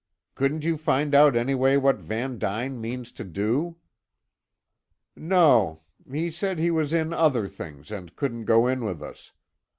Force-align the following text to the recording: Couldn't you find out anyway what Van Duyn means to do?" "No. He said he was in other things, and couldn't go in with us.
Couldn't 0.33 0.63
you 0.65 0.77
find 0.77 1.13
out 1.13 1.35
anyway 1.35 1.77
what 1.77 1.97
Van 1.99 2.39
Duyn 2.39 2.81
means 2.81 3.11
to 3.11 3.23
do?" 3.23 3.77
"No. 5.15 5.83
He 6.11 6.31
said 6.31 6.57
he 6.57 6.71
was 6.71 6.91
in 6.91 7.13
other 7.13 7.47
things, 7.47 7.91
and 7.91 8.15
couldn't 8.15 8.45
go 8.45 8.65
in 8.65 8.83
with 8.83 9.03
us. 9.03 9.31